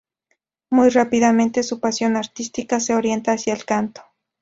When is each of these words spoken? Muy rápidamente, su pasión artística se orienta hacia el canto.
Muy 0.71 0.89
rápidamente, 0.89 1.61
su 1.61 1.79
pasión 1.79 2.15
artística 2.17 2.79
se 2.79 2.95
orienta 2.95 3.33
hacia 3.33 3.53
el 3.53 3.65
canto. 3.65 4.01